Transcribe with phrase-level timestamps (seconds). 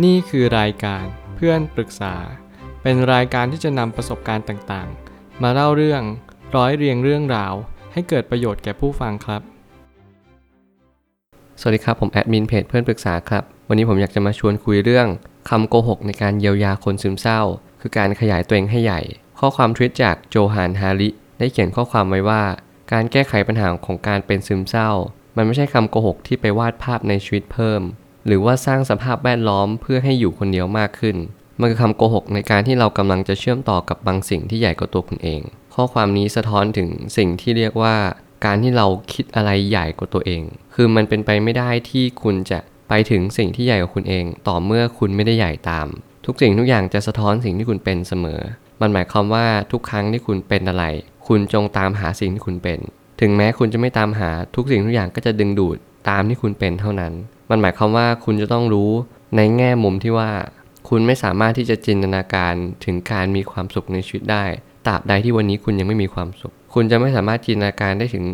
[0.00, 1.04] นี่คือรายการ
[1.36, 2.14] เพื่อนปรึกษา
[2.82, 6.02] เป็นรายการที่จะนำประสบการณ์ต่างๆ มาเล่าเรื่อง
[6.56, 7.54] ร้อยเรียงเรื่องราว
[7.92, 9.42] ให้เกิดประโยชน์แก่ผู้ฟังครับ
[11.60, 15.06] สวัสดีครับ ผมแอดมินเพจเพื่อนปรึกษาครับ วันนี้ผมอยากจะมาชวนคุยเรื่อง
[15.48, 17.40] คำโกหกในการเยียวยาคนซึมเศร้า
[17.80, 19.00] คือการขยายตัวเองให้ใหญ่
[19.38, 22.42] ข้อความทวิตจากโจฮานฮาริได้เขียนข้อความไว้ว่า
[22.92, 24.90] การแก้ไขปัญหาของการเป็นซึมเศร้า
[25.36, 27.82] มันไม่ใช่คำโกหกที่ไปวาดภาพในชีวิตเพิ่ม
[28.26, 31.16] หรือว่าสร้างสภาพแวดล้อมเพื่อให้อยู่คนเดียวมากขึ้น
[31.60, 35.42] มันคือคำโกหกในการที่เรากำลังจะเชื่อมต่อกับบางสิ่งที่ใหญ่กว่าตัวคุณเอง
[35.74, 37.96] ข้อความนี้สะท้อนถึงสิ่งที่เรียกว่า
[38.44, 40.42] การที่เราคิดอะไรใหญ่กว่าตัวเอง
[40.74, 42.58] คือมันเป็นไปไม่ได้ที่คุณจะ
[42.88, 45.86] ไปถึงสิ่งที่ใหญ่กว่าคุณเอง ต่อเมื่อคุณไม่ได้ใหญ่ตาม
[46.26, 48.40] ทุกสิ่งทุกอย่างจะสะท้อนสิ่งที่คุณเป็นเสมอ
[48.80, 50.84] มันหมายความว่าทุกครั้งที่คุณเป็นอะไร
[51.26, 52.78] คุณจงตามหาสิ่งที่คุณเป็น
[53.20, 55.76] ถึงแม้คุณจะไม่ตามหาทุกสิ่งทุกอย่างก็จะดึงดูด
[56.08, 57.12] ตามที่คุณเป็นเท่านั้น
[57.50, 58.90] มันหมายความว่าคุณจะต้องรู้
[59.36, 60.30] ในแง่มุมที่ว่า
[60.88, 64.44] คุณไม่สามารถที่จะจินตนาการถึงการมีความสุขในชีวิตได้
[64.86, 68.24] ตราบใดที่วันนี้คุณยังไม่มีความสุข คุณจะไม่สามารถจินตนาการได้ถึง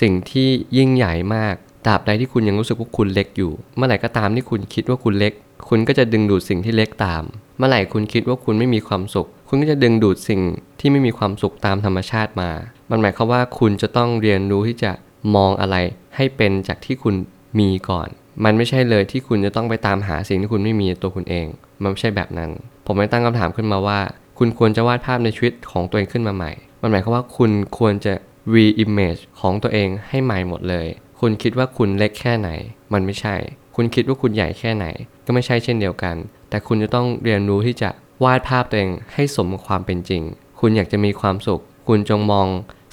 [0.00, 1.54] สิ่งที่ยิ่งใหญ่มาก
[1.86, 5.32] ตราบใดที่คุณยังรู้สึกว่าคุณเล็กอยู่ เมื่อไหร่ก็ตามที่คุณคิดว่าคุณเล็ก
[5.68, 7.22] คุณก็จะดึงดูดสิ่งที่เล็กตาม
[7.58, 10.40] เมื่อไหร่คุณคิดว่าคุณไม่มีความสุข คุณก็จะดึงดูดสิ่ง
[10.80, 12.50] ที่ไม่มีความสุขตามธรรมชาติมา
[12.90, 14.92] มันหมายความว่าคุณจะต้องเรียนรู้ที่จะ
[15.34, 15.76] มองอะไร
[16.16, 17.14] ให้เป็นจากที่คุณ
[17.58, 18.08] มีก่อน
[18.44, 21.46] มันไม่ใช่เลยที่คุณจะต้องไปตามหาสิ่งที่คุณไม่มีตัวคุณเอง
[21.82, 22.50] มันไม่ใช่แบบนั้น
[22.86, 24.00] ผมไม่ตั้งคำถามขึ้นมาว่า
[24.38, 28.14] คุณควรจะวาดภาพในชีวิตของตัวเองขึ้นมาใหม่ มันหมายความว่าคุณควรจะ
[28.54, 30.86] re-image ของตัวเองให้ใหม่หมดเลย
[31.20, 32.50] คุณคิดว่าคุณเล็กแค่ไหน
[32.92, 33.36] มันไม่ใช่
[33.76, 34.86] คุณคิดว่าคุณใหญ่แค่ไหน
[35.26, 36.16] ก็ไม่ใช่เช่นเดียวกัน
[36.50, 37.90] แต่คุณจะต้องเรียนรู้ที่จะ
[38.24, 40.22] วาดภาพตัวเองให้สมกับความเป็นจริง
[40.60, 42.46] คุณอยากจะมีความสุข คุณจงมอง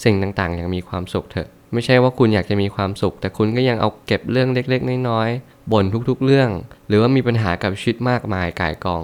[0.04, 6.50] สิ่งต่างๆ อย่างมีความสุขเถอะ ไม่ใช่ว่าคุณอยากจะมีความสุข แต่คุณก็ยังเอาเก็บเรื่องเล็กๆ น้อยๆบ่นทุกๆ เรื่อง
[6.88, 9.04] หรือว่ามีปัญหากับชีวิตมากมายก่ายกอง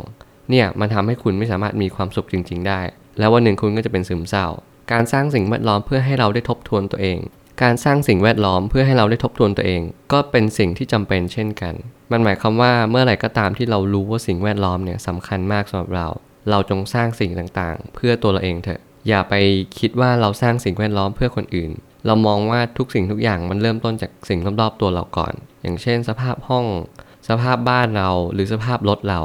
[0.49, 2.81] เนี่ยมันทำให้คุณไม่สามารถมีความสุขจริง ๆ ได้
[3.19, 4.47] แล้ววันหนึ่งคุณก็จะเป็นซึมเศร้า
[4.91, 7.19] การสร้างสิ่งแวดล้อมเพื่อให้เราได้ทบทวนตัวเอง
[7.61, 11.73] การสร้างสิ่งแวดล้อมเพื่อให้เราได้ทบทวนตัวเอง ก็เป็นสิ่งที่จำเป็นเช่นกัน
[12.11, 16.07] มันหมายความว่าเมื่อไหร่ก็ตามที่เรารู้ว่าสิ่งแวดล้อมเนี่ยสำคัญมากสำหรับเรา
[16.49, 19.33] เราจงสร้างสิ่งต่างๆ เพื่อตัวเราเองเถอะอย่าไป
[19.79, 21.71] คิดว่าเราสร้างสิ่งแวดล้อมเพื่อคนอื่น
[22.05, 26.65] เรามองว่าทุกสิ่งทุกอย่างมันเริ่มต้นจากสิ่งรอบๆตัวเราก่อน อย่างเช่น สภาพห้อง
[27.29, 29.19] สภาพบ้านเราหรือสภาพรถเรา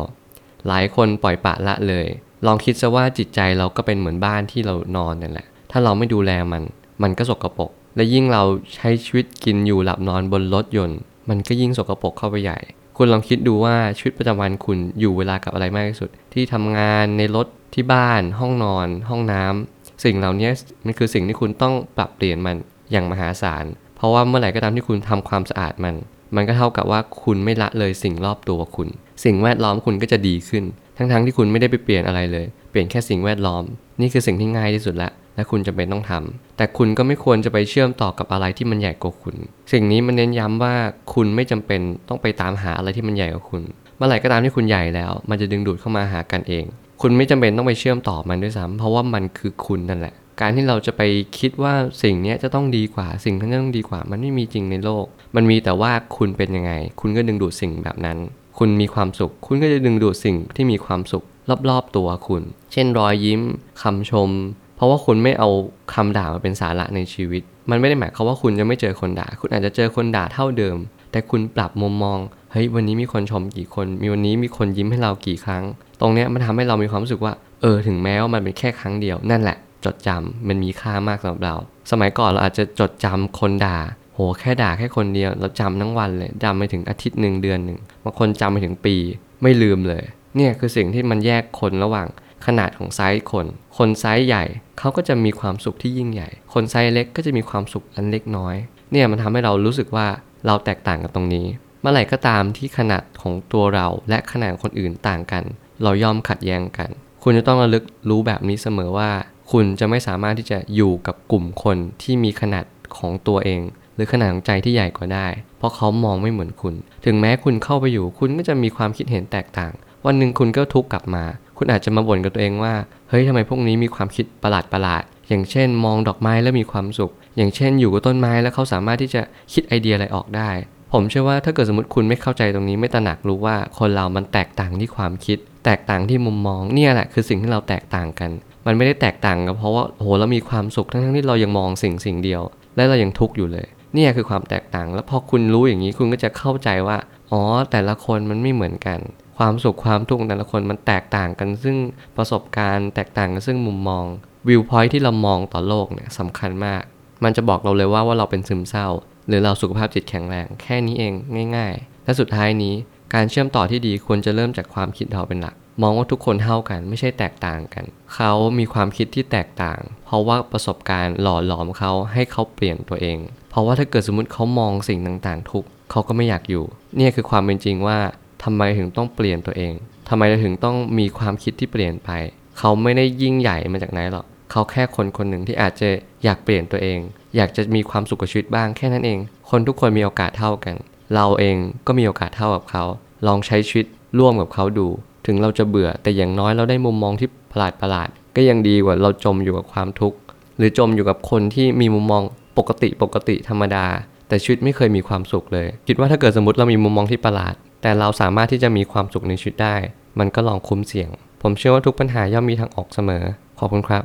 [0.68, 2.06] หลายคนปล่อยปะละเลย
[2.46, 6.62] ลองคิดซะว่าจิตใจเราก็เป็นเหมือนบ้านที่เรานอนนั่นแหละ ถ้าเราไม่ดูแลมัน
[7.02, 8.42] มันก็สกปรก และยิ่งเรา
[8.74, 12.58] ใช้ชีวิตกินอยู่หลับนอนบนรถยนต์ มันก็ยิ่งสกปรกเข้าไปใหญ่
[12.96, 20.50] คุณลองคิดดูว่าชีวิตประจำวันคุณอยู่เวลากับอะไรมากที่สุด ที่ทำงานในรถที่บ้าน ห้องนอน ห้องน้ำ สิ่งเหล่านี้
[20.84, 22.56] มันคือสิ่งที่คุณต้องปรับเปลี่ยนมัน
[22.92, 23.64] อย่างมหาศาล
[23.96, 25.94] เพราะว่าเมื่อไหร่ก็ตามที่คุณทำความสะอาดมัน
[26.36, 28.88] มันก็เท่ากับว่าคุณไม่ละเลยสิ่งรอบตัวคุณ
[29.24, 30.64] สิ่งแวดล้อมคุณก็จะดีขึ้น
[30.96, 33.64] ทั้งๆทที่คุณไม่ได้ไปเปลี่ยนอะไรเลย เปลี่ยนแค่สิ่งแวดล้อม
[34.00, 39.36] นี่คือสิ่งที่ง่ายที่สุดละ และคุณจำเป็นต้องทำแต่คุณก็ไม่ควรจะไปเชื่อมต่อกับอะไรที่มันใหญ่กว่าคุณ
[39.72, 40.74] สิ่งนี้มันเน้นย้ำว่า
[41.14, 43.62] คุณไม่จำเป็นต้องไปตามหาอะไรที่มันใหญ่กว่าคุณ
[43.96, 46.64] เมื่อไหร่ก็ตามที่คุณใหญ่แล้ว มันจะดึงดูดเข้ามาหากันเอง
[47.06, 51.02] คุณไม่จำเป็นต้องไปเชื่อมต่อมันด้วยซ้ำเพราะว่ามันคือคุณนั่นแหละ การที่เราจะไป
[51.38, 55.04] คิดว่าสิ่งนี้จะต้องดีกว่า สิ่งนั้นจะต้องดีกว่า มันไม่มีจริงในโลก
[55.36, 58.18] มันมีแต่ว่าคุณเป็นยังไง คุณก็ดึงดูดสิ่งแบบนั้น
[58.58, 61.24] คุณมีความสุข คุณก็จะดึงดูดสิ่งที่มีความสุข
[61.70, 63.40] รอบๆตัวคุณ เช่นรอยยิ้ม
[63.82, 64.30] คำชม
[64.76, 65.48] เพราะว่าคุณไม่เอา
[65.94, 70.76] คำด่ามาเป็นสาระในชีวิต มันไม่ได้หมายความว่าคุณจะไม่เจอคนด่า คุณอาจจะเจอคนด่าเท่าเดิม
[71.14, 72.18] แต่คุณปรับมุมมอง
[72.52, 75.64] เฮ้ย วันนี้มีคนชมกี่คน มีวันนี้มีคนยิ้มให้เรากี่ครั้ง
[76.00, 77.32] ตรงเนี้ยมันทำให้เรามีความรู้สึกว่า
[77.62, 81.54] เออ ถึงแม้ว่ามันเป็นแค่ครั้งเดียว นั่นแหละ จดจำมันมีค่ามากสำหรับเรา
[81.90, 83.78] สมัยก่อนเราอาจจะจดจำคนด่า
[84.14, 88.96] โห แค่ด่าแค่คนเดียว เราจำทั้งวันเลยจำไปถึงอาทิตย์หนึ่งเดือนหนึ่ง บางคนจำไปถึงปี
[89.42, 90.02] ไม่ลืมเลย
[90.36, 92.08] เนี่ยคือสิ่งที่มันแยกคนระหว่าง
[92.46, 93.46] ขนาดของไซส์คน
[93.78, 94.44] คนไซส์ใหญ่
[94.78, 98.56] เขาก็จะมีความสุขที่ยิ่งใหญ่ คนไซส์เล็กก็จะมีความสุขอันเล็กน้อย
[98.92, 100.06] เนี่ยมันทำให้เรารู้สึกว่า
[100.46, 101.46] เราแตกต่างกันตรงนี้
[101.80, 105.44] เมื่อไหร่ก็ตามที่ขนาดของตัวเราและขนาดคนอื่นต่างกัน
[105.82, 106.90] เราย่อมขัดแย้งกัน
[107.22, 109.10] คุณจะต้องระลึกรู้แบบนี้เสมอว่า
[109.52, 112.64] คุณจะไม่สามารถที่จะอยู่กับกลุ่มคนที่มีขนาด
[112.96, 113.60] ของตัวเอง
[113.94, 115.26] หรือขนาดของใจที่ใหญ่กว่าได้
[115.58, 116.74] เพราะเขามองไม่เหมือนคุณ
[117.04, 119.72] ถึงแม้คุณเข้าไปอยู่คุณก็จะมีความคิดเห็นแตกต่าง
[120.06, 121.24] วันหนึ่งคุณก็ทุกข์กลับมา
[121.58, 122.74] คุณอาจจะมาบ่นกับตัวเองว่า
[123.08, 129.22] เฮ้ยทำไมพวกนี้มีความคิดประหลาดประหลาด อย่างเช่น มองดอกไม้แล้วมีความสุข อย่างเช่น อยู่กับต้นไม้แล้วเขาสามารถที่จะ
[129.52, 130.50] คิดไอเดียอะไรออกได้
[130.92, 138.30] ผมเชื่อว่าถ้าเกิดสมมติคุณไม่เข้าใจตรงนี้ไม่ตระหนักรู้ว่าคนเรามันแตกต่างที่ความคิด แตกต่างที่มุมมองเนี่ยแหละคือสิ่งที่เราแตกต่างกัน
[138.66, 142.42] มันไม่ได้แตกต่างกันเพราะว่าโหเรามีความสุขทั้งๆที่เรายังมองสิ่งสิ่งเดียว
[142.76, 146.96] และเรายังทุกข์อยู่เลยเนี่ยคือความแตกต่าง แล้วพอคุณรู้อย่างนี้คุณก็จะเข้าใจว่า
[147.32, 148.98] อ๋อ แต่ละคนมันไม่เหมือนกัน
[149.38, 151.76] ความสุขความทุกข์แต่ละคนมันแตกต่างกันซึ่ง
[152.16, 154.04] ประสบการณ์ แตกต่างกันซึ่งมุมมอง
[154.48, 156.82] วิวพอยท์ที่เรามองต่อโลกเนี่ยสำคัญมาก
[157.24, 158.88] มันจะบอกเราเลยว่าว่าเราเป็นซึมเศร้า
[159.28, 161.12] หรือเราสุขภาพจิตแข็งแรง แค่นี้เอง
[161.56, 162.74] ง่าย ๆ และสุดท้ายนี้
[163.14, 173.18] การเชื่อมต่อที่ดีควรจะเริ่มจากความคิดเราเป็นหลัก มองว่าทุกคนเท่ากันไม่ใช่แตกต่างกัน เขามีความคิดที่แตกต่าง เพราะว่าประสบการณ์หล่อหลอมเขาให้เขาเปลี่ยนตัวเอง
[173.50, 176.64] เพราะว่าถ้าเกิดสมมติเขามองสิ่งต่างๆ ทุกเขาก็ไม่อยากอยู่
[176.96, 177.98] เนี่ยคือความเป็นจริงว่า
[178.44, 179.72] ทำไมถึงต้องเปลี่ยนตัวเอง
[180.08, 182.10] ทำไมเราถึงต้องมีความคิดที่เปลี่ยนไป
[182.58, 185.88] เขาไม่ได้ยิ่งใหญ่มาจากไหนหรอก เขาแค่คนคนหนึ่งที่อาจจะ
[186.24, 186.98] อยากเปลี่ยนตัวเอง
[187.36, 189.18] อยากจะมีความสุขกับชีวิตบ้างแค่นั้นเอง
[189.50, 190.76] คนทุกคนมีโอกาสเท่ากัน
[191.14, 191.56] เราเอง
[191.86, 192.84] ก็มีโอกาสเท่ากับเขา
[193.26, 193.86] ลองใช้ชีวิต
[194.18, 194.88] ร่วมกับเขาดู
[195.26, 200.18] ถึงเราจะเบื่อแต่อย่างน้อยเราได้มุมมองที่ประหลาดประหลาดก็ยังดีกว่าเราจมอยู่กับความทุกข์
[200.56, 202.22] หรือจมอยู่กับคนที่มีมุมมอง
[202.58, 203.86] ปกติปกติธรรมดา
[204.28, 209.76] แต่ชีวิตไม่เคยมีความสุขเลย คิดว่าถ้าเกิดสมมติเรามีมุมมองที่ประหลาด แต่เราสามารถที่จะมีความสุขในชีวิตได้
[210.18, 211.08] มันก็ลองคุ้มเสี่ยง
[211.42, 213.24] ผมเชื่อว่าทุกปัญหาย่อมมีทางออกเสมอ
[213.58, 214.04] ขอบคุณครับ